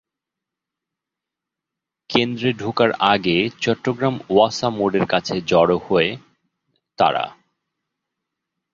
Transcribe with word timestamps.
কেন্দ্রে 2.09 2.49
ঢোকার 2.53 2.91
আগে 3.05 3.37
চট্টগ্রাম 3.61 4.15
ওয়াসা 4.29 4.69
মোড়ের 4.69 5.05
কাছে 5.05 5.35
জড়ো 5.41 5.77
হয় 5.87 6.11
তারা। 6.99 7.25